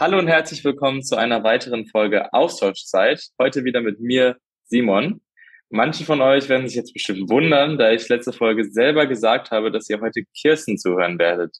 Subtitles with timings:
[0.00, 3.22] Hallo und herzlich willkommen zu einer weiteren Folge Austauschzeit.
[3.38, 5.20] Heute wieder mit mir, Simon.
[5.68, 9.70] Manche von euch werden sich jetzt bestimmt wundern, da ich letzte Folge selber gesagt habe,
[9.70, 11.54] dass ihr heute Kirsten zuhören werdet.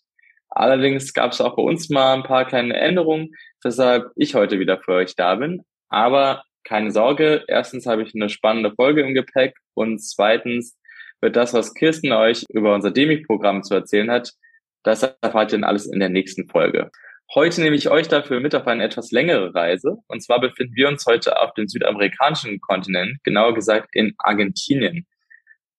[0.49, 4.81] Allerdings gab es auch bei uns mal ein paar kleine Änderungen, weshalb ich heute wieder
[4.81, 5.61] für euch da bin.
[5.91, 10.79] Aber keine Sorge, erstens habe ich eine spannende Folge im Gepäck und zweitens
[11.21, 14.33] wird das, was Kirsten euch über unser Demi-Programm zu erzählen hat,
[14.83, 16.91] das erfahrt ihr dann alles in der nächsten Folge.
[17.33, 19.99] Heute nehme ich euch dafür mit auf eine etwas längere Reise.
[20.09, 25.07] Und zwar befinden wir uns heute auf dem südamerikanischen Kontinent, genauer gesagt in Argentinien.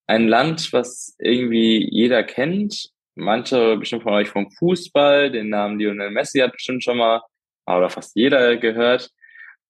[0.07, 2.91] Ein Land, was irgendwie jeder kennt.
[3.15, 5.29] Manche bestimmt von euch vom Fußball.
[5.29, 7.21] Den Namen Lionel Messi hat bestimmt schon mal,
[7.65, 9.09] oder fast jeder gehört.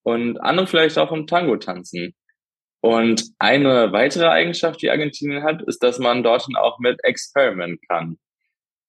[0.03, 2.13] Und andere vielleicht auch vom Tango tanzen.
[2.81, 8.19] Und eine weitere Eigenschaft, die Argentinien hat, ist, dass man dorthin auch mit Experiment kann.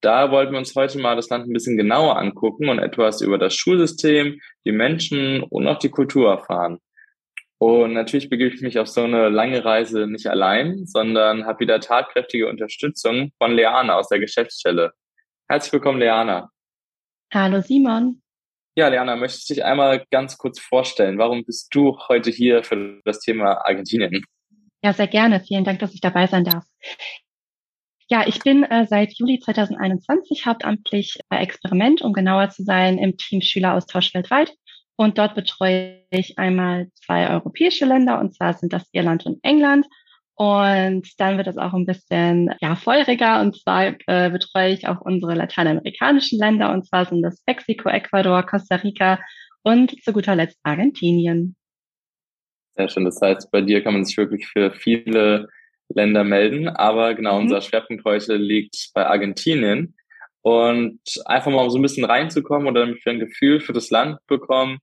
[0.03, 3.39] Da wollten wir uns heute mal das Land ein bisschen genauer angucken und etwas über
[3.39, 6.81] das Schulsystem, die Menschen und auch die Kultur erfahren.
[7.59, 11.78] Und natürlich begebe ich mich auf so eine lange Reise nicht allein, sondern habe wieder
[11.78, 14.92] tatkräftige Unterstützung von Leana aus der Geschäftsstelle.
[15.48, 16.50] Herzlich willkommen, Leana.
[17.33, 18.20] Hallo, Simon.
[18.75, 21.19] Ja, Leana, möchtest du dich einmal ganz kurz vorstellen?
[21.19, 24.25] Warum bist du heute hier für das Thema Argentinien?
[24.83, 25.39] Ja, sehr gerne.
[25.39, 26.64] Vielen Dank, dass ich dabei sein darf.
[28.12, 33.16] Ja, ich bin äh, seit Juli 2021 hauptamtlich bei Experiment, um genauer zu sein, im
[33.16, 34.52] Team Schüleraustausch weltweit.
[34.96, 39.86] Und dort betreue ich einmal zwei europäische Länder, und zwar sind das Irland und England.
[40.34, 45.00] Und dann wird es auch ein bisschen ja, feuriger, und zwar äh, betreue ich auch
[45.00, 49.20] unsere lateinamerikanischen Länder, und zwar sind das Mexiko, Ecuador, Costa Rica
[49.62, 51.56] und zu guter Letzt Argentinien.
[52.72, 53.06] Sehr schön.
[53.06, 55.48] Das heißt, bei dir kann man sich wirklich für viele
[55.94, 56.68] Länder melden.
[56.68, 57.42] Aber genau, mhm.
[57.42, 59.94] unser Schwerpunkt heute liegt bei Argentinien.
[60.42, 64.19] Und einfach mal so ein bisschen reinzukommen oder damit wir ein Gefühl für das Land
[64.26, 64.78] bekommen,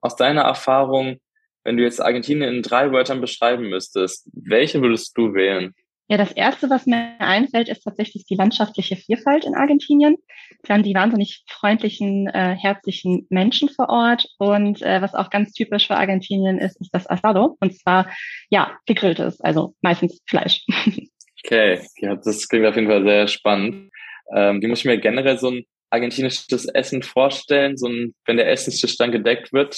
[0.00, 1.20] aus deiner Erfahrung,
[1.62, 5.72] wenn du jetzt Argentinien in drei Wörtern beschreiben müsstest, welche würdest du wählen?
[6.14, 10.14] Ja, das erste, was mir einfällt, ist tatsächlich die landschaftliche Vielfalt in Argentinien.
[10.62, 14.28] Wir haben die wahnsinnig freundlichen, äh, herzlichen Menschen vor Ort.
[14.38, 17.56] Und äh, was auch ganz typisch für Argentinien ist, ist das Asado.
[17.58, 18.08] Und zwar,
[18.48, 20.64] ja, gegrilltes, also meistens Fleisch.
[21.46, 23.90] Okay, ja, das klingt auf jeden Fall sehr spannend.
[24.34, 27.76] Ähm, wie muss ich mir generell so ein argentinisches Essen vorstellen?
[27.76, 29.76] So ein, wenn der Essenstisch dann gedeckt wird.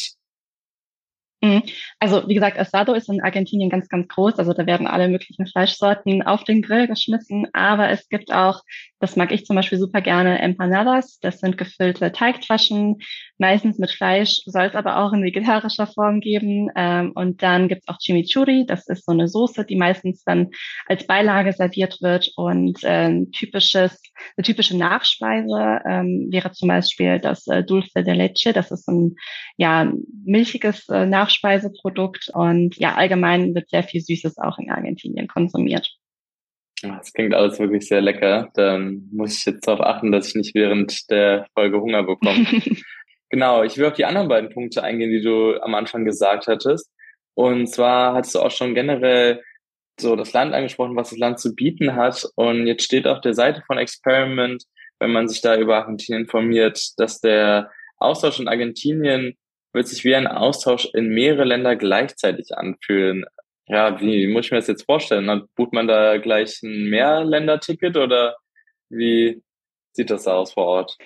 [2.00, 4.38] Also wie gesagt, Asado ist in Argentinien ganz, ganz groß.
[4.38, 7.46] Also da werden alle möglichen Fleischsorten auf den Grill geschmissen.
[7.52, 8.62] Aber es gibt auch,
[9.00, 11.18] das mag ich zum Beispiel super gerne, Empanadas.
[11.20, 12.96] Das sind gefüllte Teigtaschen,
[13.36, 16.70] meistens mit Fleisch, soll es aber auch in vegetarischer Form geben.
[16.74, 18.64] Ähm, und dann gibt's auch Chimichurri.
[18.66, 20.48] Das ist so eine Soße, die meistens dann
[20.86, 22.30] als Beilage serviert wird.
[22.36, 24.00] Und äh, typisches,
[24.36, 28.54] eine typische Nachspeise ähm, wäre zum Beispiel das äh, Dulce de Leche.
[28.54, 29.16] Das ist ein
[29.58, 29.92] ja
[30.24, 35.90] milchiges äh, Nachspeise Nachspeiseprodukt und ja, allgemein wird sehr viel Süßes auch in Argentinien konsumiert.
[36.82, 38.50] Das klingt alles wirklich sehr lecker.
[38.54, 42.46] Dann muss ich jetzt darauf achten, dass ich nicht während der Folge Hunger bekomme.
[43.30, 46.90] genau, ich will auf die anderen beiden Punkte eingehen, die du am Anfang gesagt hattest.
[47.34, 49.42] Und zwar hattest du auch schon generell
[49.98, 52.26] so das Land angesprochen, was das Land zu bieten hat.
[52.34, 54.62] Und jetzt steht auf der Seite von Experiment,
[54.98, 59.36] wenn man sich da über Argentinien informiert, dass der Austausch in Argentinien
[59.76, 63.24] wird sich wie ein Austausch in mehrere Länder gleichzeitig anfühlen.
[63.68, 65.26] Ja, wie muss ich mir das jetzt vorstellen?
[65.26, 68.36] Dann bucht man da gleich ein Mehrländerticket oder
[68.88, 69.42] wie
[69.92, 70.96] sieht das aus vor Ort?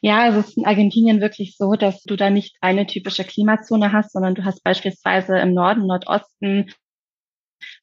[0.00, 3.92] Ja, also es ist in Argentinien wirklich so, dass du da nicht eine typische Klimazone
[3.92, 6.72] hast, sondern du hast beispielsweise im Norden, Nordosten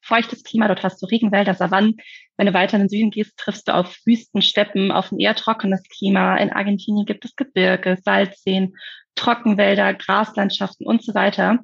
[0.02, 1.96] feuchtes Klima, dort hast du Regenwälder, Savannen.
[2.36, 5.34] Wenn du weiter in den Süden gehst, triffst du auf Wüsten, Steppen, auf ein eher
[5.34, 6.36] trockenes Klima.
[6.36, 8.74] In Argentinien gibt es Gebirge, Salzseen,
[9.18, 11.58] Trockenwälder, Graslandschaften und so weiter.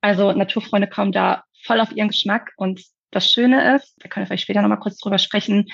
[0.00, 4.26] Also Naturfreunde kommen da voll auf ihren Geschmack und das Schöne ist, da können wir
[4.26, 5.66] vielleicht später nochmal kurz drüber sprechen,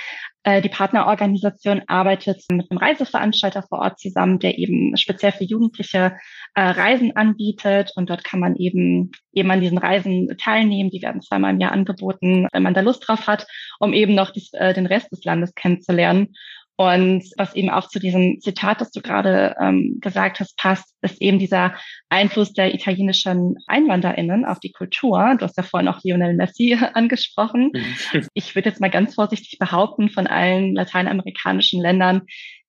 [0.45, 6.17] äh, die Partnerorganisation arbeitet mit einem Reiseveranstalter vor Ort zusammen, der eben speziell für Jugendliche
[6.55, 10.91] äh, Reisen anbietet und dort kann man eben eben an diesen Reisen teilnehmen.
[10.91, 13.49] Die werden zweimal im Jahr angeboten, wenn man da Lust drauf hat,
[13.81, 16.35] um eben noch äh, den Rest des Landes kennenzulernen.
[16.77, 21.23] Und was eben auch zu diesem Zitat, das du gerade ähm, gesagt hast, passt, ist
[21.23, 21.75] eben dieser
[22.09, 25.37] Einfluss der italienischen EinwanderInnen auf die Kultur.
[25.39, 27.71] Du hast ja vorhin auch Lionel Messi angesprochen.
[27.73, 28.29] Mhm.
[28.35, 32.23] Ich würde jetzt mal ganz vorsichtig behaupten, von allen lateinamerikanischen Ländern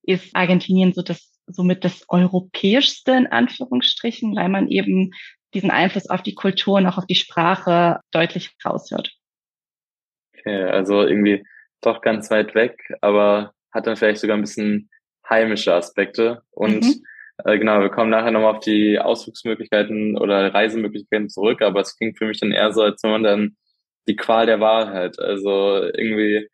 [0.04, 5.12] ist Argentinien so das somit das europäischste in Anführungsstrichen, weil man eben
[5.54, 9.12] diesen Einfluss auf die Kultur und auch auf die Sprache deutlich raushört.
[10.38, 11.46] Okay, also irgendwie
[11.82, 14.90] doch ganz weit weg, aber hat dann vielleicht sogar ein bisschen
[15.30, 16.42] heimische Aspekte.
[16.52, 17.04] Und mhm.
[17.44, 22.18] Äh, genau, wir kommen nachher nochmal auf die Ausflugsmöglichkeiten oder Reisemöglichkeiten zurück, aber es klingt
[22.18, 23.58] für mich dann eher so, als wenn man dann
[24.08, 25.20] die Qual der Wahrheit.
[25.20, 26.48] Also irgendwie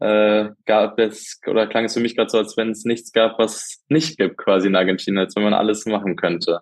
[0.00, 3.38] äh, gab es oder klang es für mich gerade so, als wenn es nichts gab,
[3.38, 6.60] was nicht gibt quasi in Argentinien, als wenn man alles machen könnte.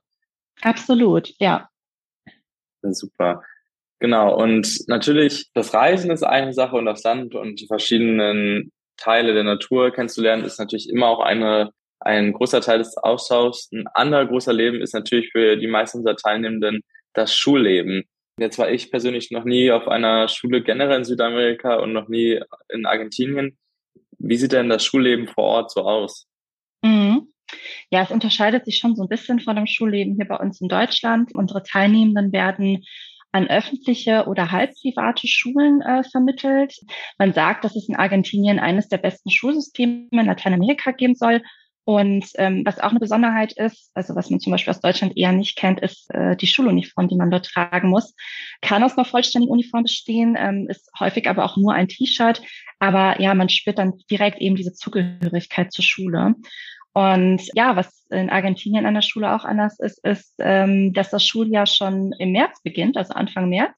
[0.61, 1.69] Absolut, ja.
[2.83, 3.43] ja super.
[4.01, 8.73] Genau, und natürlich, das Reisen ist eine Sache und das Land und die verschiedenen
[9.03, 11.71] Teile der Natur kennenzulernen, ist natürlich immer auch eine,
[12.01, 13.71] ein großer Teil des Austauschs.
[13.73, 16.83] Ein anderer großer Leben ist natürlich für die meisten unserer Teilnehmenden
[17.13, 18.05] das Schulleben.
[18.39, 22.41] Jetzt war ich persönlich noch nie auf einer Schule generell in Südamerika und noch nie
[22.71, 23.59] in Argentinien.
[24.19, 26.27] Wie sieht denn das Schulleben vor Ort so aus?
[26.83, 27.29] Mhm.
[27.91, 30.69] Ja, es unterscheidet sich schon so ein bisschen von dem Schulleben hier bei uns in
[30.69, 31.35] Deutschland.
[31.35, 32.85] Unsere Teilnehmenden werden
[33.33, 36.79] an öffentliche oder halbprivate Schulen äh, vermittelt.
[37.19, 41.43] Man sagt, dass es in Argentinien eines der besten Schulsysteme in Lateinamerika geben soll.
[41.85, 45.33] Und ähm, was auch eine Besonderheit ist, also was man zum Beispiel aus Deutschland eher
[45.33, 48.15] nicht kennt, ist äh, die Schuluniform, die man dort tragen muss.
[48.61, 52.41] Kann aus einer vollständigen Uniform bestehen, ähm, ist häufig aber auch nur ein T-Shirt.
[52.79, 56.37] Aber ja, man spürt dann direkt eben diese Zugehörigkeit zur Schule.
[56.95, 61.27] Und ja, was in Argentinien an der Schule auch anders ist, ist, ähm, dass das
[61.27, 63.75] Schuljahr schon im März beginnt, also Anfang März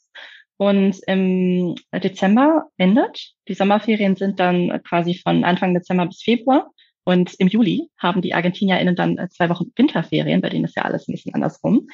[0.57, 3.33] und im Dezember endet.
[3.49, 6.71] Die Sommerferien sind dann quasi von Anfang Dezember bis Februar.
[7.05, 11.07] Und im Juli haben die ArgentinierInnen dann zwei Wochen Winterferien, bei denen ist ja alles
[11.07, 11.87] ein bisschen andersrum.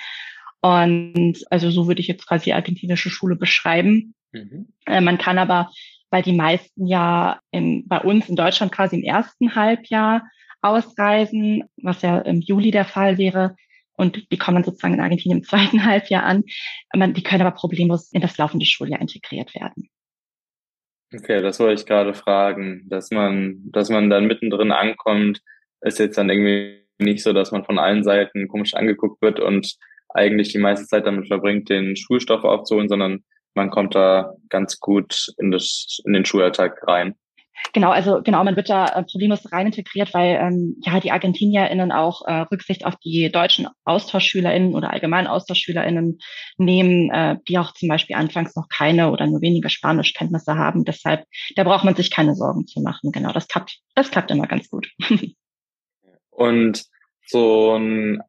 [0.60, 4.14] Und also so würde ich jetzt quasi die argentinische Schule beschreiben.
[4.32, 4.68] Mhm.
[4.86, 5.70] Äh, man kann aber,
[6.10, 10.22] weil die meisten ja im, bei uns in Deutschland quasi im ersten Halbjahr
[10.62, 13.56] ausreisen, was ja im Juli der Fall wäre.
[13.96, 16.44] Und die kommen sozusagen in Argentinien im zweiten Halbjahr an.
[16.94, 19.88] Die können aber problemlos in das laufende Schuljahr integriert werden.
[21.12, 25.42] Okay, das wollte ich gerade fragen, dass man, dass man dann mittendrin ankommt,
[25.80, 29.76] ist jetzt dann irgendwie nicht so, dass man von allen Seiten komisch angeguckt wird und
[30.10, 33.24] eigentlich die meiste Zeit damit verbringt, den Schulstoff aufzuholen, sondern
[33.54, 37.16] man kommt da ganz gut in, das, in den Schulalltag rein.
[37.72, 41.92] Genau, also genau, man wird da äh, problemlos rein integriert, weil ähm, ja die ArgentinierInnen
[41.92, 46.18] auch äh, Rücksicht auf die deutschen AustauschschülerInnen oder allgemein AustauschschülerInnen
[46.58, 50.84] nehmen, äh, die auch zum Beispiel anfangs noch keine oder nur wenige Spanischkenntnisse haben.
[50.84, 51.24] Deshalb,
[51.56, 53.12] da braucht man sich keine Sorgen zu machen.
[53.12, 54.90] Genau, das klappt, das klappt immer ganz gut.
[56.30, 56.84] Und
[57.26, 58.22] so ein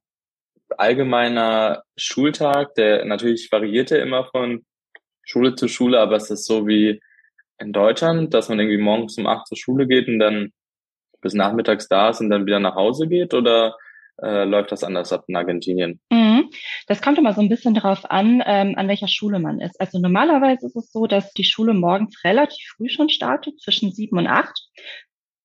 [0.78, 4.66] allgemeiner Schultag, der natürlich variiert ja immer von
[5.24, 7.02] Schule zu Schule, aber es ist so wie
[7.62, 10.52] in Deutschland, dass man irgendwie morgens um acht zur Schule geht und dann
[11.22, 13.76] bis nachmittags da ist und dann wieder nach Hause geht oder
[14.22, 16.00] äh, läuft das anders ab in Argentinien?
[16.10, 16.50] Mhm.
[16.88, 19.80] Das kommt immer so ein bisschen darauf an, ähm, an welcher Schule man ist.
[19.80, 24.18] Also normalerweise ist es so, dass die Schule morgens relativ früh schon startet, zwischen sieben
[24.18, 24.60] und acht,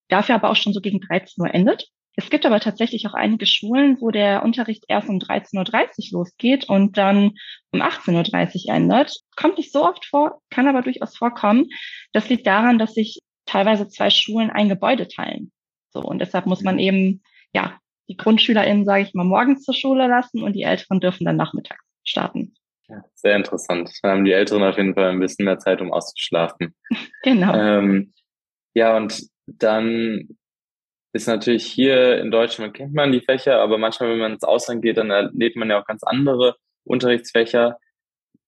[0.09, 1.87] dafür aber auch schon so gegen 13 Uhr endet.
[2.15, 6.67] Es gibt aber tatsächlich auch einige Schulen, wo der Unterricht erst um 13.30 Uhr losgeht
[6.67, 7.33] und dann
[7.71, 9.19] um 18.30 Uhr endet.
[9.37, 11.69] Kommt nicht so oft vor, kann aber durchaus vorkommen.
[12.11, 15.53] Das liegt daran, dass sich teilweise zwei Schulen ein Gebäude teilen.
[15.91, 17.23] So, und deshalb muss man eben,
[17.53, 17.79] ja,
[18.09, 21.83] die GrundschülerInnen, sage ich mal, morgens zur Schule lassen und die Älteren dürfen dann nachmittags
[22.03, 22.55] starten.
[22.89, 23.91] Ja, sehr interessant.
[24.01, 26.73] Dann haben die Älteren auf jeden Fall ein bisschen mehr Zeit, um auszuschlafen.
[27.23, 27.53] genau.
[27.53, 28.13] Ähm,
[28.73, 30.37] ja, und dann
[31.13, 34.81] ist natürlich hier in Deutschland, kennt man die Fächer, aber manchmal, wenn man ins Ausland
[34.81, 37.77] geht, dann erlebt man ja auch ganz andere Unterrichtsfächer.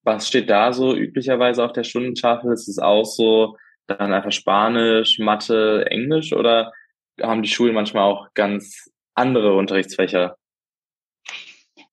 [0.04, 2.54] Was steht da so üblicherweise auf der Stundentafel?
[2.54, 6.72] Ist es auch so dann einfach Spanisch, Mathe, Englisch oder
[7.22, 10.39] haben die Schulen manchmal auch ganz andere Unterrichtsfächer?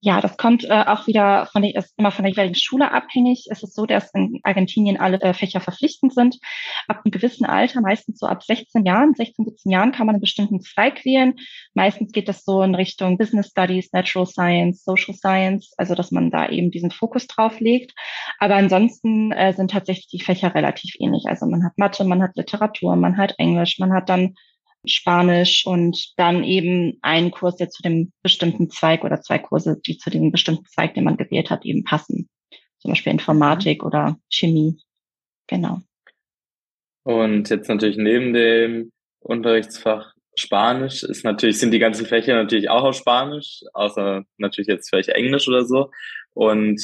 [0.00, 3.47] Ja, das kommt äh, auch wieder von der, ist immer von der jeweiligen Schule abhängig.
[3.50, 6.38] Es ist so, dass in Argentinien alle äh, Fächer verpflichtend sind.
[6.87, 10.21] Ab einem gewissen Alter, meistens so ab 16 Jahren, 16, 17 Jahren kann man einen
[10.21, 11.35] bestimmten Zweig wählen.
[11.73, 16.31] Meistens geht das so in Richtung Business Studies, Natural Science, Social Science, also dass man
[16.31, 17.95] da eben diesen Fokus drauf legt.
[18.38, 21.25] Aber ansonsten äh, sind tatsächlich die Fächer relativ ähnlich.
[21.26, 24.35] Also man hat Mathe, man hat Literatur, man hat Englisch, man hat dann
[24.87, 29.99] Spanisch und dann eben einen Kurs, der zu dem bestimmten Zweig oder zwei Kurse, die
[29.99, 32.28] zu dem bestimmten Zweig, den man gewählt hat, eben passen.
[32.78, 34.78] Zum Beispiel Informatik oder Chemie.
[35.49, 35.81] Genau.
[37.05, 42.85] Und jetzt natürlich neben dem Unterrichtsfach Spanisch ist natürlich, sind die ganzen Fächer natürlich auch
[42.85, 45.90] auf Spanisch, außer natürlich jetzt vielleicht Englisch oder so.
[46.35, 46.81] Und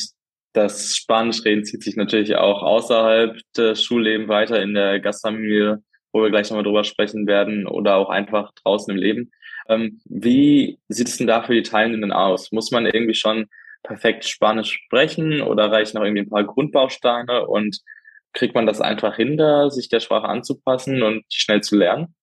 [0.54, 5.82] das Spanischreden zieht sich natürlich auch außerhalb des Schullebens weiter in der Gastfamilie
[6.12, 9.32] wo wir gleich nochmal drüber sprechen werden, oder auch einfach draußen im Leben.
[9.68, 12.52] Ähm, wie sieht es denn da für die Teilnehmenden aus?
[12.52, 13.46] Muss man irgendwie schon
[13.82, 17.78] perfekt Spanisch sprechen oder reichen noch irgendwie ein paar Grundbausteine und
[18.32, 19.40] kriegt man das einfach hin,
[19.70, 22.14] sich der Sprache anzupassen und schnell zu lernen?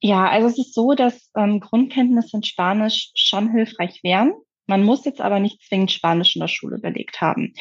[0.00, 4.34] Ja, also es ist so, dass ähm, Grundkenntnisse in Spanisch schon hilfreich wären.
[4.66, 7.54] Man muss jetzt aber nicht zwingend Spanisch in der Schule belegt haben.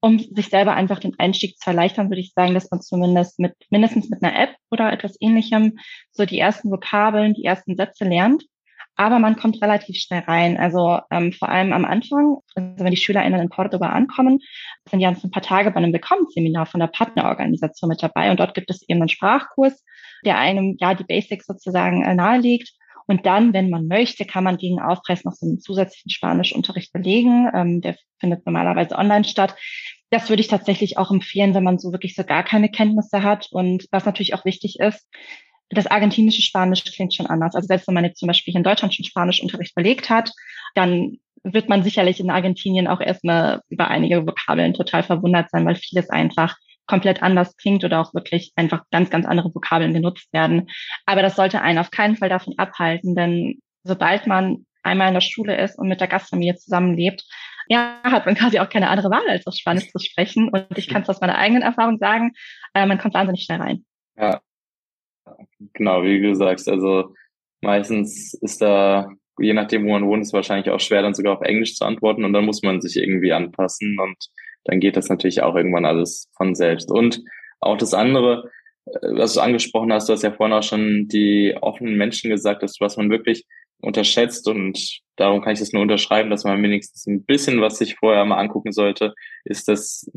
[0.00, 3.54] Um sich selber einfach den Einstieg zu erleichtern, würde ich sagen, dass man zumindest mit
[3.70, 5.78] mindestens mit einer App oder etwas ähnlichem
[6.12, 8.44] so die ersten Vokabeln, die ersten Sätze lernt.
[8.94, 10.56] Aber man kommt relativ schnell rein.
[10.56, 14.40] Also ähm, vor allem am Anfang, also wenn die SchülerInnen in Cordoba ankommen,
[14.90, 18.30] sind ja ein paar Tage bei einem Willkommensseminar von der Partnerorganisation mit dabei.
[18.30, 19.84] Und dort gibt es eben einen Sprachkurs,
[20.24, 22.72] der einem ja die Basics sozusagen äh, nahelegt.
[23.08, 27.50] Und dann, wenn man möchte, kann man gegen Aufpreis noch so einen zusätzlichen Spanischunterricht belegen.
[27.54, 29.56] Ähm, der findet normalerweise online statt.
[30.10, 33.48] Das würde ich tatsächlich auch empfehlen, wenn man so wirklich so gar keine Kenntnisse hat.
[33.50, 35.08] Und was natürlich auch wichtig ist,
[35.70, 37.54] das argentinische Spanisch klingt schon anders.
[37.54, 40.30] Also selbst wenn man jetzt zum Beispiel in Deutschland schon Spanischunterricht belegt hat,
[40.74, 45.76] dann wird man sicherlich in Argentinien auch erstmal über einige Vokabeln total verwundert sein, weil
[45.76, 46.56] vieles einfach
[46.88, 50.68] komplett anders klingt oder auch wirklich einfach ganz, ganz andere Vokabeln genutzt werden.
[51.06, 55.20] Aber das sollte einen auf keinen Fall davon abhalten, denn sobald man einmal in der
[55.20, 57.24] Schule ist und mit der Gastfamilie zusammenlebt,
[57.68, 60.48] ja, hat man quasi auch keine andere Wahl, als auf Spanisch zu sprechen.
[60.48, 62.32] Und ich kann es aus meiner eigenen Erfahrung sagen,
[62.74, 63.84] äh, man kommt wahnsinnig schnell rein.
[64.16, 64.40] Ja,
[65.74, 67.14] genau, wie du sagst, also
[67.60, 71.42] meistens ist da, je nachdem, wo man wohnt, ist wahrscheinlich auch schwer, dann sogar auf
[71.42, 74.16] Englisch zu antworten und dann muss man sich irgendwie anpassen und
[74.68, 76.92] dann geht das natürlich auch irgendwann alles von selbst.
[76.92, 77.22] Und
[77.58, 78.50] auch das andere,
[78.86, 82.62] äh, was du angesprochen hast, du hast ja vorhin auch schon die offenen Menschen gesagt,
[82.62, 83.46] dass was man wirklich
[83.80, 84.46] unterschätzt.
[84.46, 88.24] Und darum kann ich das nur unterschreiben, dass man wenigstens ein bisschen was sich vorher
[88.26, 90.10] mal angucken sollte, ist das,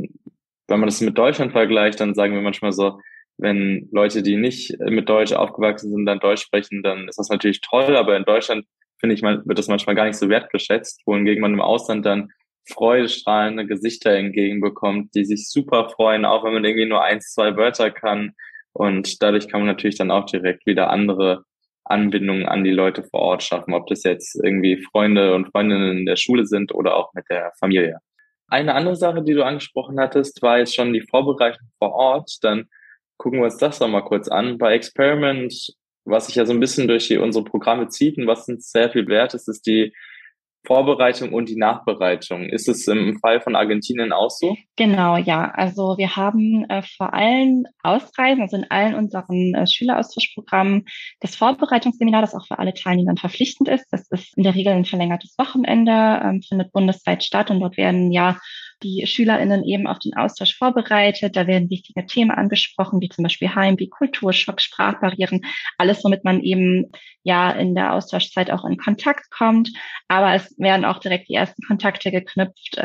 [0.67, 2.99] wenn man das mit Deutschland vergleicht, dann sagen wir manchmal so,
[3.37, 7.61] wenn Leute, die nicht mit Deutsch aufgewachsen sind, dann Deutsch sprechen, dann ist das natürlich
[7.61, 8.65] toll, aber in Deutschland
[8.99, 12.31] finde ich, wird das manchmal gar nicht so wertgeschätzt, wohingegen man im Ausland dann
[12.67, 17.91] freudestrahlende Gesichter entgegenbekommt, die sich super freuen, auch wenn man irgendwie nur eins, zwei Wörter
[17.91, 18.33] kann.
[18.73, 21.43] Und dadurch kann man natürlich dann auch direkt wieder andere
[21.83, 26.05] Anbindungen an die Leute vor Ort schaffen, ob das jetzt irgendwie Freunde und Freundinnen in
[26.05, 27.97] der Schule sind oder auch mit der Familie.
[28.47, 32.37] Eine andere Sache, die du angesprochen hattest, war jetzt schon die Vorbereitung vor Ort.
[32.41, 32.67] Dann
[33.17, 34.57] gucken wir uns das doch mal kurz an.
[34.57, 35.53] Bei Experiment,
[36.05, 38.89] was sich ja so ein bisschen durch die, unsere Programme zieht und was uns sehr
[38.89, 39.93] viel wert ist, ist die
[40.65, 42.43] Vorbereitung und die Nachbereitung.
[42.45, 44.55] Ist es im Fall von Argentinien auch so?
[44.75, 45.51] Genau, ja.
[45.55, 50.85] Also wir haben äh, vor allen Ausreisen, also in allen unseren äh, Schüleraustauschprogrammen,
[51.19, 53.85] das Vorbereitungsseminar, das auch für alle Teilnehmer verpflichtend ist.
[53.91, 58.11] Das ist in der Regel ein verlängertes Wochenende, ähm, findet bundesweit statt und dort werden
[58.11, 58.37] ja
[58.83, 61.35] die SchülerInnen eben auf den Austausch vorbereitet.
[61.35, 65.41] Da werden wichtige Themen angesprochen, wie zum Beispiel Heim, wie Kulturschock, Sprachbarrieren,
[65.77, 66.91] alles, womit man eben
[67.23, 69.69] ja in der Austauschzeit auch in Kontakt kommt.
[70.07, 72.83] Aber es werden auch direkt die ersten Kontakte geknüpft, äh,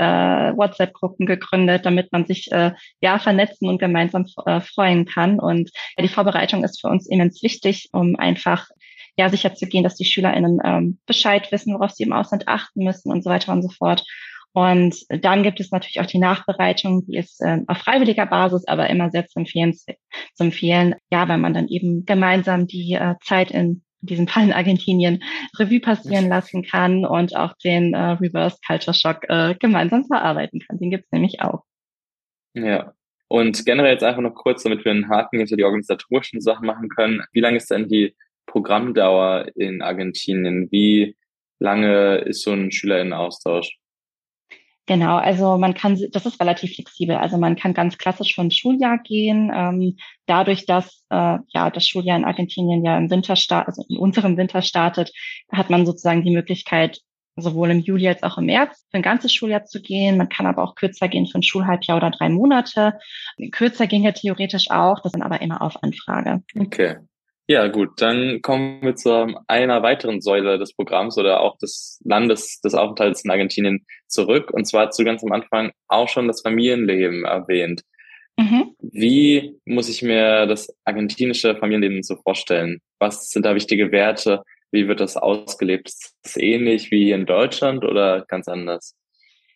[0.57, 5.41] WhatsApp-Gruppen gegründet, damit man sich äh, ja vernetzen und gemeinsam äh, freuen kann.
[5.41, 8.69] Und ja, die Vorbereitung ist für uns immens wichtig, um einfach
[9.17, 13.25] ja sicherzugehen, dass die SchülerInnen ähm, Bescheid wissen, worauf sie im Ausland achten müssen und
[13.25, 14.05] so weiter und so fort.
[14.57, 18.89] Und dann gibt es natürlich auch die Nachbereitung, die ist äh, auf freiwilliger Basis, aber
[18.89, 19.93] immer sehr zu empfehlen, zu
[20.39, 25.23] empfehlen, ja, weil man dann eben gemeinsam die äh, Zeit in diesem Fall in Argentinien
[25.59, 30.79] Revue passieren lassen kann und auch den äh, Reverse Culture Shock äh, gemeinsam verarbeiten kann.
[30.79, 31.63] Den gibt's nämlich auch.
[32.55, 32.95] Ja.
[33.29, 36.89] Und generell jetzt einfach noch kurz, damit wir einen Haken hinter die organisatorischen Sachen machen
[36.89, 37.21] können.
[37.33, 40.69] Wie lange ist denn die Programmdauer in Argentinien?
[40.71, 41.15] Wie
[41.59, 43.77] lange ist so ein Schülerinnenaustausch?
[44.87, 47.17] Genau, also man kann, das ist relativ flexibel.
[47.17, 49.51] Also man kann ganz klassisch von Schuljahr gehen.
[49.53, 53.97] Ähm, dadurch, dass äh, ja das Schuljahr in Argentinien ja im Winter startet, also in
[53.97, 55.13] unserem Winter startet,
[55.51, 57.01] hat man sozusagen die Möglichkeit,
[57.35, 60.17] sowohl im Juli als auch im März für ein ganzes Schuljahr zu gehen.
[60.17, 62.99] Man kann aber auch kürzer gehen für ein Schulhalbjahr oder drei Monate.
[63.51, 66.45] Kürzer ging ja theoretisch auch, das sind aber immer auf Anfrage.
[66.57, 66.97] Okay.
[67.49, 72.61] Ja, gut, dann kommen wir zu einer weiteren Säule des Programms oder auch des Landes
[72.61, 74.51] des Aufenthalts in Argentinien zurück.
[74.51, 77.83] Und zwar zu ganz am Anfang auch schon das Familienleben erwähnt.
[78.37, 78.75] Mhm.
[78.81, 82.81] Wie muss ich mir das argentinische Familienleben so vorstellen?
[82.99, 84.43] Was sind da wichtige Werte?
[84.73, 85.89] Wie wird das ausgelebt?
[85.89, 88.97] Ist es ähnlich wie in Deutschland oder ganz anders?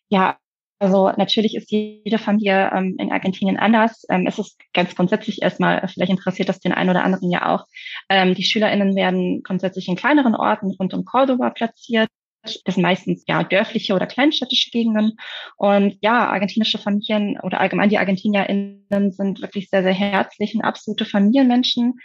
[0.08, 0.38] Ja,
[0.80, 4.06] also natürlich ist jede Familie ähm, in Argentinien anders.
[4.08, 7.66] Ähm, es ist ganz grundsätzlich erstmal, vielleicht interessiert das den einen oder anderen ja auch.
[8.08, 12.08] Ähm, die SchülerInnen werden grundsätzlich in kleineren Orten rund um Cordoba platziert.
[12.42, 15.18] Das sind meistens ja dörfliche oder kleinstädtische Gegenden.
[15.58, 21.04] Und ja, argentinische Familien oder allgemein die ArgentinierInnen sind wirklich sehr, sehr herzlich und absolute
[21.04, 22.00] Familienmenschen.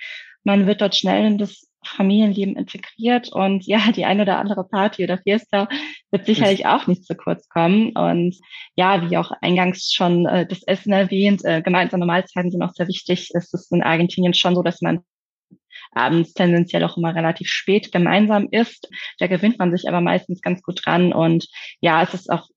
[0.45, 5.03] Man wird dort schnell in das Familienleben integriert und ja, die eine oder andere Party
[5.03, 5.67] oder Fiesta
[6.11, 7.91] wird sicherlich auch nicht zu kurz kommen.
[7.91, 8.35] Und
[8.75, 12.87] ja, wie auch eingangs schon äh, das Essen erwähnt, äh, gemeinsame Mahlzeiten sind auch sehr
[12.87, 13.29] wichtig.
[13.33, 15.01] Es ist in Argentinien schon so, dass man
[15.91, 18.89] abends tendenziell auch immer relativ spät gemeinsam isst.
[19.19, 21.13] Da gewinnt man sich aber meistens ganz gut dran.
[21.13, 21.47] Und
[21.81, 22.47] ja, es ist auch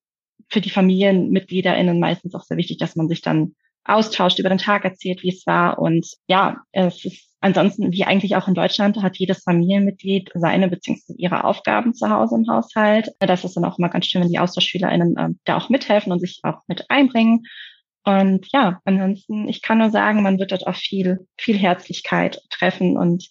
[0.49, 3.55] für die FamilienmitgliederInnen meistens auch sehr wichtig, dass man sich dann
[3.89, 5.79] austauscht, über den Tag erzählt, wie es war.
[5.79, 11.15] Und ja, es ist ansonsten, wie eigentlich auch in Deutschland, hat jedes Familienmitglied seine bzw.
[11.17, 13.11] ihre Aufgaben zu Hause im Haushalt.
[13.21, 16.21] Das ist dann auch immer ganz schön, wenn die AustauschschülerInnen äh, da auch mithelfen und
[16.21, 17.45] sich auch mit einbringen.
[18.05, 22.97] Und ja, ansonsten, ich kann nur sagen, man wird dort auch viel, viel Herzlichkeit treffen.
[22.97, 23.29] Und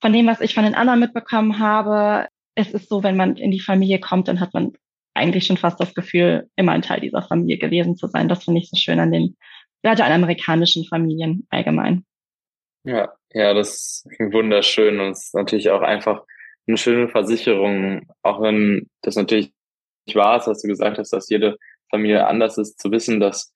[0.00, 3.50] von dem, was ich von den anderen mitbekommen habe, es ist so, wenn man in
[3.50, 4.72] die Familie kommt, dann hat man
[5.14, 8.28] eigentlich schon fast das Gefühl, immer ein Teil dieser Familie gewesen zu sein.
[8.28, 9.36] Das finde ich so schön an den
[9.84, 12.04] amerikanischen Familien allgemein.
[12.84, 16.24] Ja, ja, das klingt wunderschön und es ist natürlich auch einfach
[16.66, 19.52] eine schöne Versicherung, auch wenn das natürlich
[20.06, 21.56] nicht wahr ist, was du gesagt hast, dass jede
[21.90, 23.52] Familie anders ist, zu wissen, dass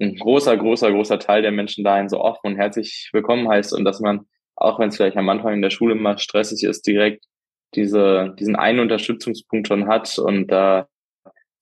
[0.00, 3.84] ein großer, großer, großer Teil der Menschen dahin so offen und herzlich willkommen heißt und
[3.84, 7.24] dass man, auch wenn es vielleicht am Anfang in der Schule mal stressig ist, direkt
[7.74, 10.88] diese, diesen einen Unterstützungspunkt schon hat und da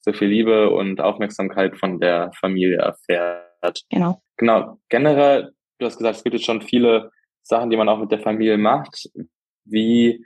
[0.00, 3.82] so viel Liebe und Aufmerksamkeit von der Familie erfährt hat.
[3.90, 4.22] Genau.
[4.36, 4.78] Genau.
[4.88, 7.10] Generell, du hast gesagt, es gibt jetzt schon viele
[7.42, 9.08] Sachen, die man auch mit der Familie macht.
[9.64, 10.24] Wie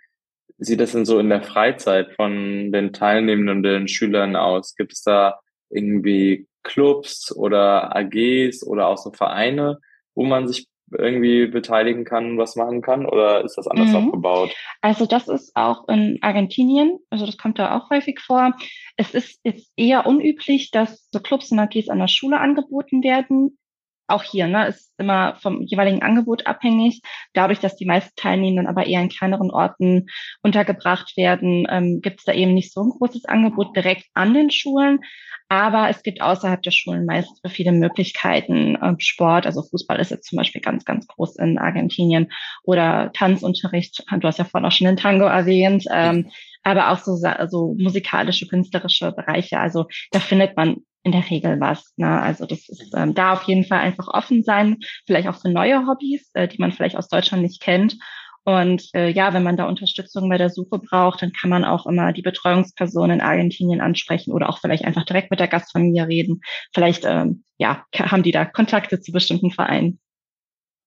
[0.58, 4.74] sieht das denn so in der Freizeit von den Teilnehmenden und den Schülern aus?
[4.76, 9.78] Gibt es da irgendwie Clubs oder AGs oder auch so Vereine,
[10.14, 10.68] wo man sich
[10.98, 13.06] irgendwie beteiligen kann, was machen kann?
[13.06, 13.96] Oder ist das anders mhm.
[13.96, 14.54] aufgebaut?
[14.80, 18.52] Also das ist auch in Argentinien, also das kommt da auch häufig vor.
[18.96, 23.58] Es ist jetzt eher unüblich, dass so Clubs und AGs an der Schule angeboten werden.
[24.06, 27.02] Auch hier ne, ist immer vom jeweiligen Angebot abhängig.
[27.32, 30.08] Dadurch, dass die meisten Teilnehmenden aber eher in kleineren Orten
[30.42, 34.50] untergebracht werden, ähm, gibt es da eben nicht so ein großes Angebot direkt an den
[34.50, 35.00] Schulen.
[35.48, 38.78] Aber es gibt außerhalb der Schulen meist viele Möglichkeiten.
[38.82, 42.32] Ähm, Sport, also Fußball ist jetzt zum Beispiel ganz, ganz groß in Argentinien
[42.62, 44.02] oder Tanzunterricht.
[44.10, 45.84] Du hast ja vorhin auch schon den Tango erwähnt.
[45.92, 46.30] Ähm,
[46.62, 49.58] aber auch so also musikalische, künstlerische Bereiche.
[49.58, 51.92] Also da findet man in der Regel was.
[51.96, 52.20] Ne?
[52.20, 55.86] Also das ist ähm, da auf jeden Fall einfach offen sein, vielleicht auch für neue
[55.86, 57.96] Hobbys, äh, die man vielleicht aus Deutschland nicht kennt
[58.44, 61.86] und äh, ja, wenn man da Unterstützung bei der Suche braucht, dann kann man auch
[61.86, 66.40] immer die Betreuungsperson in Argentinien ansprechen oder auch vielleicht einfach direkt mit der Gastfamilie reden.
[66.74, 70.00] Vielleicht ähm, ja, haben die da Kontakte zu bestimmten Vereinen.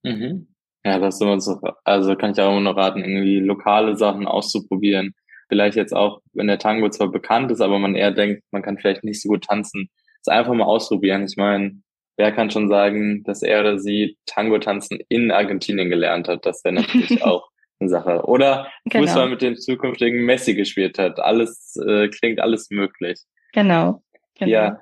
[0.04, 0.48] Mhm.
[0.84, 5.16] Ja, das immer so, also kann ich auch immer noch raten, irgendwie lokale Sachen auszuprobieren.
[5.48, 8.78] Vielleicht jetzt auch, wenn der Tango zwar bekannt ist, aber man eher denkt, man kann
[8.78, 9.90] vielleicht nicht so gut tanzen,
[10.28, 11.26] es einfach mal ausprobieren.
[11.26, 11.82] Ich meine,
[12.18, 16.46] wer kann schon sagen, dass er oder sie Tango tanzen in Argentinien gelernt hat?
[16.46, 18.24] Das wäre natürlich auch eine Sache.
[18.26, 19.06] Oder genau.
[19.06, 21.20] Fußball mit dem zukünftigen Messi gespielt hat.
[21.20, 23.22] Alles äh, klingt alles möglich.
[23.54, 24.02] Genau.
[24.38, 24.52] genau.
[24.52, 24.80] Ja,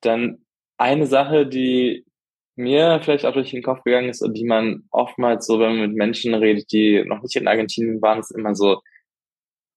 [0.00, 0.44] dann
[0.76, 2.04] eine Sache, die
[2.56, 5.88] mir vielleicht auch durch den Kopf gegangen ist und die man oftmals so, wenn man
[5.88, 8.80] mit Menschen redet, die noch nicht in Argentinien waren, ist immer so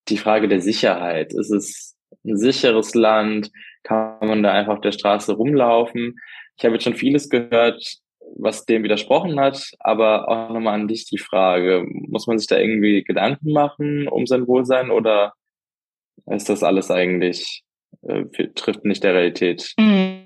[0.09, 1.33] die Frage der Sicherheit.
[1.33, 3.51] Ist es ein sicheres Land?
[3.87, 6.19] Kann man da einfach auf der Straße rumlaufen?
[6.57, 7.81] Ich habe jetzt schon vieles gehört,
[8.35, 12.57] was dem widersprochen hat, aber auch nochmal an dich die Frage, muss man sich da
[12.57, 15.33] irgendwie Gedanken machen um sein Wohlsein oder
[16.25, 17.63] ist das alles eigentlich,
[18.01, 19.73] äh, trifft nicht der Realität?
[19.79, 20.16] Mhm.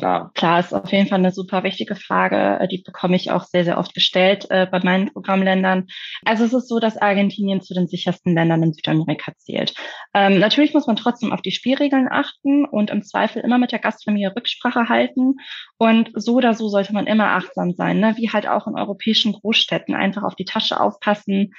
[0.00, 0.30] Ja.
[0.34, 2.58] Klar, ist auf jeden Fall eine super wichtige Frage.
[2.60, 5.86] Äh, die bekomme ich auch sehr, sehr oft gestellt äh, bei meinen Programmländern.
[6.24, 9.74] Also es ist so, dass Argentinien zu den sichersten Ländern in Südamerika zählt.
[10.14, 13.80] Ähm, natürlich muss man trotzdem auf die Spielregeln achten und im Zweifel immer mit der
[13.80, 15.36] Gastfamilie Rücksprache halten.
[15.76, 18.14] Und so oder so sollte man immer achtsam sein, ne?
[18.16, 19.94] wie halt auch in europäischen Großstädten.
[19.94, 21.52] Einfach auf die Tasche aufpassen,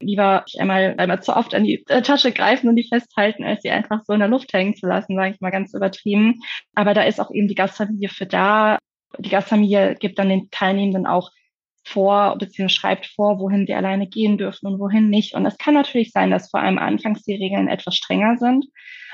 [0.00, 3.70] lieber einmal, einmal zu oft an die äh, Tasche greifen und die festhalten, als sie
[3.70, 6.40] einfach so in der Luft hängen zu lassen, sage ich mal ganz übertrieben.
[6.74, 8.78] Aber da ist auch eben die Gastfamilie für da.
[9.18, 11.30] Die Gastfamilie gibt dann den Teilnehmenden auch
[11.84, 15.34] vor, beziehungsweise schreibt vor, wohin sie alleine gehen dürfen und wohin nicht.
[15.34, 18.66] Und es kann natürlich sein, dass vor allem anfangs die Regeln etwas strenger sind.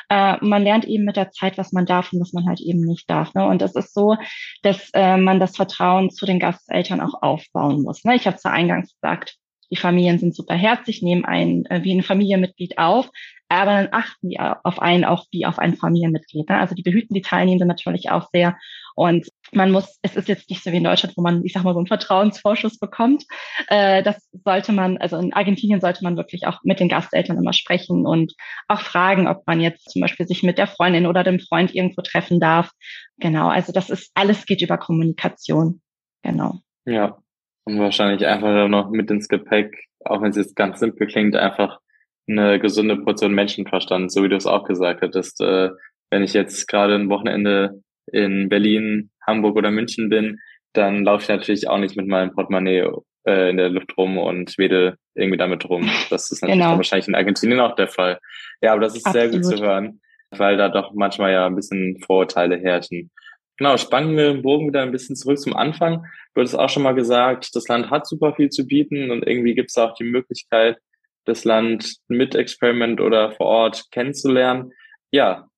[0.08, 2.80] Äh, man lernt eben mit der Zeit, was man darf und was man halt eben
[2.80, 3.34] nicht darf.
[3.34, 3.46] Ne?
[3.46, 4.16] Und es ist so,
[4.62, 8.04] dass äh, man das Vertrauen zu den Gasteltern auch aufbauen muss.
[8.04, 8.14] Ne?
[8.14, 9.36] Ich habe zu eingangs gesagt,
[9.70, 13.10] die Familien sind super herzlich, nehmen einen äh, wie ein Familienmitglied auf,
[13.48, 16.48] aber dann achten die auf einen auch wie auf ein Familienmitglied.
[16.48, 16.58] Ne?
[16.58, 18.56] Also die behüten die Teilnehmenden natürlich auch sehr.
[18.96, 21.62] Und man muss, es ist jetzt nicht so wie in Deutschland, wo man, ich sag
[21.62, 23.24] mal, so einen Vertrauensvorschuss bekommt.
[23.68, 27.52] Äh, das sollte man, also in Argentinien sollte man wirklich auch mit den Gasteltern immer
[27.52, 28.32] sprechen und
[28.68, 32.00] auch fragen, ob man jetzt zum Beispiel sich mit der Freundin oder dem Freund irgendwo
[32.02, 32.70] treffen darf.
[33.18, 35.82] Genau, also das ist, alles geht über Kommunikation.
[36.22, 36.60] Genau.
[36.86, 37.18] Ja,
[37.66, 41.80] und wahrscheinlich einfach noch mit ins Gepäck, auch wenn es jetzt ganz simpel klingt, einfach
[42.28, 45.40] eine gesunde Portion Menschenverstand, so wie du es auch gesagt hattest.
[45.40, 45.70] Äh,
[46.10, 50.38] wenn ich jetzt gerade ein Wochenende in Berlin, Hamburg oder München bin,
[50.72, 52.88] dann laufe ich natürlich auch nicht mit meinem Portemonnaie
[53.26, 55.90] äh, in der Luft rum und wedel irgendwie damit rum.
[56.10, 56.76] Das ist natürlich genau.
[56.76, 58.20] wahrscheinlich in Argentinien auch der Fall.
[58.60, 59.30] Ja, aber das ist Absolut.
[59.30, 60.00] sehr gut zu hören,
[60.30, 63.10] weil da doch manchmal ja ein bisschen Vorurteile herrschen.
[63.58, 66.04] Genau, spannen wir den Bogen wieder ein bisschen zurück zum Anfang.
[66.34, 69.54] Du hattest auch schon mal gesagt, das Land hat super viel zu bieten und irgendwie
[69.54, 70.76] gibt es auch die Möglichkeit,
[71.24, 74.72] das Land mit Experiment oder vor Ort kennenzulernen.
[75.10, 75.48] Ja,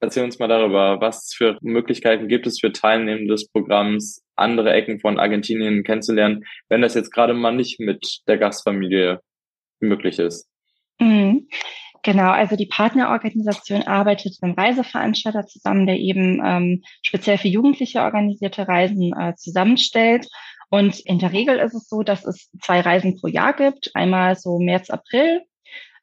[0.00, 5.00] erzähl uns mal darüber, was für Möglichkeiten gibt es für Teilnehmer des Programms, andere Ecken
[5.00, 9.20] von Argentinien kennenzulernen, wenn das jetzt gerade mal nicht mit der Gastfamilie
[9.80, 10.48] möglich ist.
[10.98, 11.48] Mhm.
[12.06, 18.02] Genau, also die Partnerorganisation arbeitet mit einem Reiseveranstalter zusammen, der eben ähm, speziell für Jugendliche
[18.02, 20.28] organisierte Reisen äh, zusammenstellt.
[20.70, 23.90] Und in der Regel ist es so, dass es zwei Reisen pro Jahr gibt.
[23.94, 25.42] Einmal so März, April.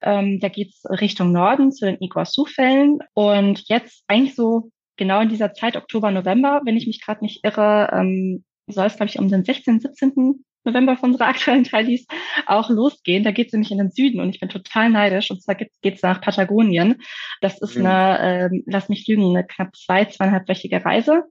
[0.02, 3.00] Ähm, da geht's Richtung Norden zu den Iguazu-Fällen.
[3.14, 7.46] Und jetzt eigentlich so genau in dieser Zeit, Oktober, November, wenn ich mich gerade nicht
[7.46, 10.44] irre, ähm, soll es, glaube ich, um den 16., 17.
[10.64, 12.06] November von unserer aktuellen Teilis
[12.46, 13.24] auch losgehen.
[13.24, 15.32] Da geht es nämlich in den Süden und ich bin total neidisch.
[15.32, 17.02] Und zwar geht es nach Patagonien.
[17.42, 17.86] Das ist mhm.
[17.86, 21.24] eine, äh, lass mich lügen, eine knapp zwei, zweieinhalbwöchige Reise.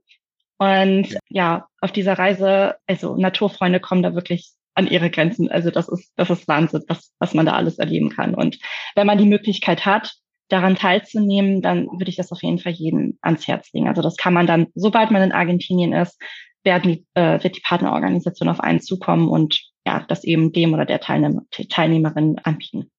[0.57, 5.51] Und ja, auf dieser Reise, also Naturfreunde kommen da wirklich an ihre Grenzen.
[5.51, 8.33] Also das ist, das ist Wahnsinn, was, was man da alles erleben kann.
[8.33, 8.59] Und
[8.95, 10.13] wenn man die Möglichkeit hat,
[10.49, 13.87] daran teilzunehmen, dann würde ich das auf jeden Fall jedem ans Herz legen.
[13.87, 16.21] Also das kann man dann, sobald man in Argentinien ist,
[16.63, 20.85] werden die, äh, wird die Partnerorganisation auf einen zukommen und ja, das eben dem oder
[20.85, 22.89] der Teilnehmer, Teilnehmerin anbieten.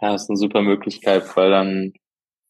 [0.00, 1.92] Ja, das ist eine super Möglichkeit, weil dann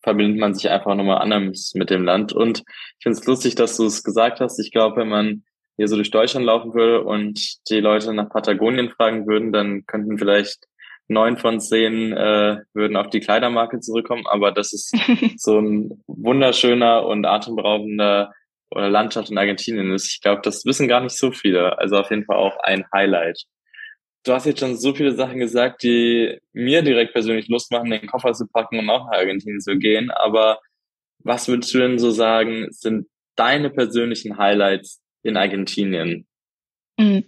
[0.02, 2.32] verbindet man sich einfach nochmal anders mit dem Land.
[2.32, 2.58] Und
[2.98, 4.58] ich finde es lustig, dass du es gesagt hast.
[4.58, 5.44] Ich glaube, wenn man
[5.76, 10.18] hier so durch Deutschland laufen würde und die Leute nach Patagonien fragen würden, dann könnten
[10.18, 10.66] vielleicht
[11.08, 14.26] neun von zehn äh, würden auf die Kleidermarke zurückkommen.
[14.26, 14.94] Aber das ist
[15.36, 18.32] so ein wunderschöner und atemberaubender
[18.72, 20.12] oder Landschaft in Argentinien ist.
[20.12, 21.78] Ich glaube, das wissen gar nicht so viele.
[21.78, 23.44] Also auf jeden Fall auch ein Highlight.
[24.24, 28.06] Du hast jetzt schon so viele Sachen gesagt, die mir direkt persönlich Lust machen, den
[28.06, 30.10] Koffer zu packen und auch nach Argentinien zu gehen.
[30.10, 30.60] Aber
[31.18, 36.26] was würdest du denn so sagen, sind deine persönlichen Highlights in Argentinien?
[36.98, 37.24] Mhm.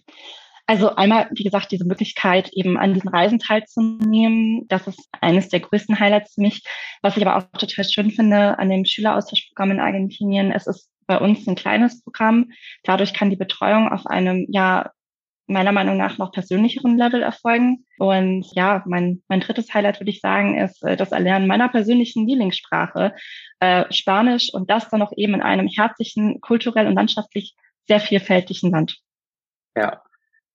[0.67, 5.61] Also einmal, wie gesagt, diese Möglichkeit, eben an diesen Reisen teilzunehmen, das ist eines der
[5.61, 6.63] größten Highlights für mich.
[7.03, 11.19] Was ich aber auch total schön finde an dem Schüleraustauschprogramm in Argentinien, es ist bei
[11.19, 12.53] uns ein kleines Programm.
[12.83, 14.91] Dadurch kann die Betreuung auf einem, ja,
[15.47, 17.85] meiner Meinung nach noch persönlicheren Level erfolgen.
[17.99, 22.27] Und ja, mein, mein drittes Highlight würde ich sagen, ist äh, das Erlernen meiner persönlichen
[22.27, 23.15] Lieblingssprache,
[23.61, 27.55] äh, Spanisch und das dann auch eben in einem herzlichen, kulturell und landschaftlich
[27.87, 28.99] sehr vielfältigen Land.
[29.77, 30.03] Ja.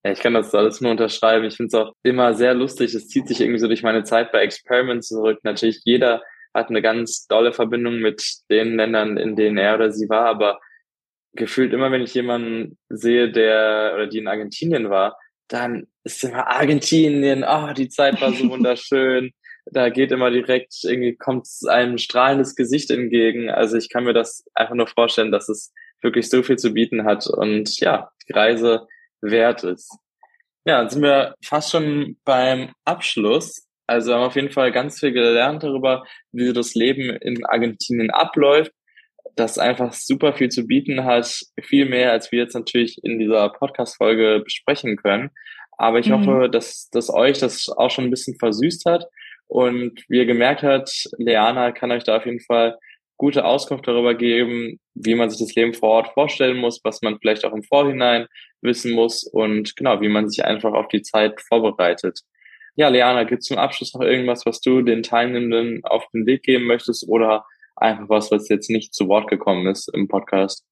[0.04, 1.46] Ja, ich kann das alles nur unterschreiben.
[1.46, 2.94] Ich finde es auch immer sehr lustig.
[2.94, 5.40] Es zieht sich irgendwie so durch meine Zeit bei Experiment zurück.
[5.44, 6.22] Natürlich jeder
[6.54, 10.60] hat eine ganz dolle Verbindung mit den Ländern, in denen er oder sie war, aber
[11.34, 16.48] gefühlt immer, wenn ich jemanden sehe, der oder die in Argentinien war, dann ist immer
[16.48, 19.32] Argentinien, oh, die Zeit war so wunderschön.
[19.66, 23.50] da geht immer direkt, irgendwie kommt einem strahlendes Gesicht entgegen.
[23.50, 27.04] Also ich kann mir das einfach nur vorstellen, dass es wirklich so viel zu bieten
[27.04, 28.88] hat und ja, die Reise
[29.22, 29.92] wert ist.
[30.66, 33.68] Ja, dann sind wir fast schon beim Abschluss.
[33.90, 38.72] Also haben auf jeden Fall ganz viel gelernt darüber, wie das Leben in Argentinien abläuft,
[39.36, 43.50] das einfach super viel zu bieten hat, viel mehr, als wir jetzt natürlich in dieser
[43.50, 45.32] Podcast-Folge besprechen können.
[45.78, 46.14] Aber ich mhm.
[46.14, 49.06] hoffe, dass, dass euch das auch schon ein bisschen versüßt hat
[49.48, 52.78] und wie ihr gemerkt habt, Leana kann euch da auf jeden Fall
[53.18, 57.18] gute Auskunft darüber geben, wie man sich das Leben vor Ort vorstellen muss, was man
[57.20, 58.28] vielleicht auch im Vorhinein
[58.62, 62.20] wissen muss und genau, wie man sich einfach auf die Zeit vorbereitet.
[62.80, 66.44] Ja, Leana, gibt es zum Abschluss noch irgendwas, was du den Teilnehmenden auf den Weg
[66.44, 67.44] geben möchtest oder
[67.76, 70.66] einfach was, was jetzt nicht zu Wort gekommen ist im Podcast?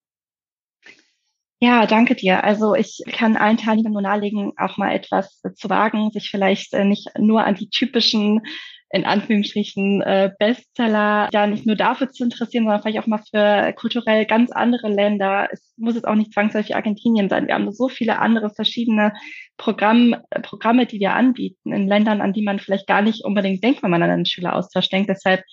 [1.60, 2.46] Ja, danke dir.
[2.46, 6.86] Also ich kann allen Teilnehmern nur nahelegen, auch mal etwas zu wagen, sich vielleicht äh,
[6.86, 8.40] nicht nur an die typischen
[8.90, 13.74] in Anführungsstrichen äh, Bestseller ja nicht nur dafür zu interessieren, sondern vielleicht auch mal für
[13.74, 15.50] kulturell ganz andere Länder.
[15.52, 17.48] Es muss jetzt auch nicht zwangsläufig Argentinien sein.
[17.48, 19.14] Wir haben so viele andere verschiedene
[19.58, 23.64] Programm, äh, Programme, die wir anbieten in Ländern, an die man vielleicht gar nicht unbedingt
[23.64, 25.10] denkt, wenn man an einen Schüleraustausch denkt.
[25.10, 25.44] Deshalb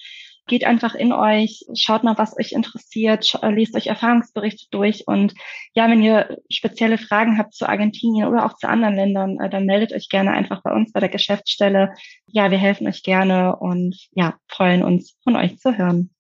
[0.47, 5.35] geht einfach in euch, schaut mal, was euch interessiert, äh, lest euch Erfahrungsberichte durch und
[5.75, 9.67] ja, wenn ihr spezielle Fragen habt zu Argentinien oder auch zu anderen Ländern, äh, dann
[9.67, 11.95] meldet euch gerne einfach bei uns bei der Geschäftsstelle.
[12.27, 16.11] Ja, wir helfen euch gerne und ja, freuen uns von euch zu hören.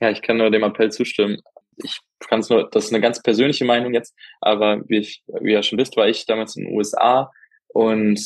[0.00, 1.38] Ja, ich kann nur dem Appell zustimmen.
[1.76, 5.52] Ich kann es nur, das ist eine ganz persönliche Meinung jetzt, aber wie, ich, wie
[5.52, 7.30] ihr schon wisst, war ich damals in den USA
[7.68, 8.20] und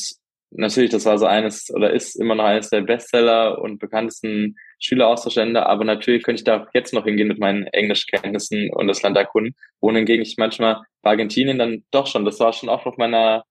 [0.51, 5.67] natürlich, das war so eines oder ist immer noch eines der Bestseller und bekanntesten Schüleraustauschländer,
[5.67, 9.55] aber natürlich könnte ich da jetzt noch hingehen mit meinen Englischkenntnissen und das Land erkunden,
[9.81, 13.43] wohingegen ich manchmal bei Argentinien dann doch schon, das war schon auch auf meiner,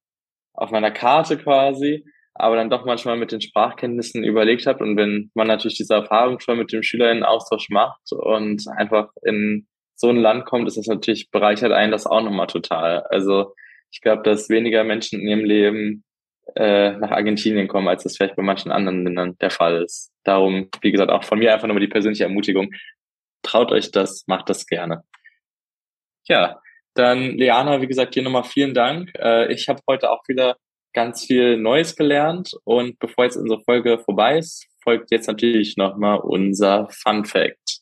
[0.55, 2.05] auf meiner Karte quasi,
[2.35, 6.41] aber dann doch manchmal mit den Sprachkenntnissen überlegt habe und wenn man natürlich diese Erfahrung
[6.41, 11.31] schon mit dem Schülerinnenaustausch macht und einfach in so ein Land kommt, ist das natürlich
[11.31, 13.05] bereichert einen das auch nochmal total.
[13.11, 13.55] Also
[13.93, 16.05] ich glaube, dass weniger Menschen in ihrem Leben
[16.57, 20.13] äh, nach Argentinien kommen, als das vielleicht bei manchen anderen Ländern der Fall ist.
[20.25, 22.73] Darum, wie gesagt, auch von mir einfach nur die persönliche Ermutigung.
[23.43, 25.03] Traut euch das, macht das gerne.
[26.27, 26.61] Ja,
[26.95, 29.11] dann Leana, wie gesagt, hier nochmal vielen Dank.
[29.19, 30.57] Äh, ich habe heute auch wieder
[30.95, 36.21] ganz viel Neues gelernt und bevor jetzt unsere Folge vorbei ist, folgt jetzt natürlich nochmal
[36.21, 37.81] unser Fun Fact.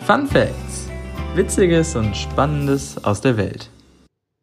[0.00, 0.88] Fun Facts.
[1.34, 3.68] Witziges und Spannendes aus der Welt.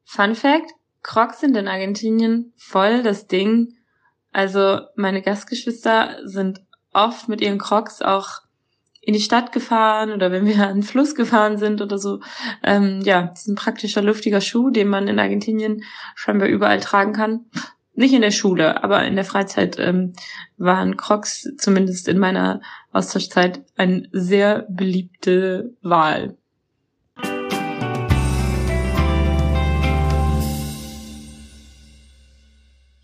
[0.06, 0.72] Fun Fact,
[1.04, 3.76] Crocs sind in Argentinien voll das Ding.
[4.32, 6.62] Also meine Gastgeschwister sind
[6.94, 8.42] oft mit ihren Crocs auch
[9.02, 12.22] in die Stadt gefahren oder wenn wir an den Fluss gefahren sind oder so.
[12.64, 15.84] Ähm, ja, das ist ein praktischer, luftiger Schuh, den man in Argentinien
[16.16, 17.46] scheinbar überall tragen kann.
[17.96, 20.14] Nicht in der Schule, aber in der Freizeit ähm,
[20.58, 22.62] waren Crocs zumindest in meiner
[22.92, 26.38] Austauschzeit eine sehr beliebte Wahl.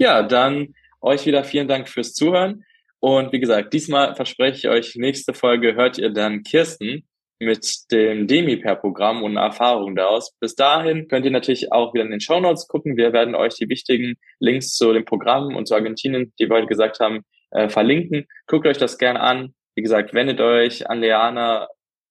[0.02, 2.64] Ja, dann euch wieder vielen Dank fürs Zuhören.
[3.02, 7.06] Und wie gesagt, diesmal verspreche ich euch, nächste Folge hört ihr dann Kirsten
[7.38, 10.34] mit dem Demi-Per-Programm und Erfahrungen daraus.
[10.40, 12.96] Bis dahin könnt ihr natürlich auch wieder in den Show Notes gucken.
[12.96, 16.68] Wir werden euch die wichtigen Links zu dem Programm und zu Argentinien, die wir heute
[16.68, 18.26] gesagt haben, äh, verlinken.
[18.48, 19.54] Guckt euch das gerne an.
[19.76, 21.68] Wie gesagt, wendet euch an Leana,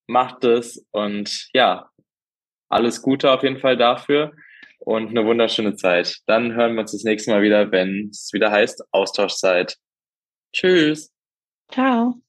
[0.06, 1.88] macht es und ja,
[2.68, 4.32] alles Gute auf jeden Fall dafür
[4.88, 6.16] und eine wunderschöne Zeit.
[6.26, 9.76] Dann hören wir uns das nächste Mal wieder, wenn es wieder heißt Austauschzeit.
[10.54, 11.12] Tschüss.
[11.70, 12.22] Ciao.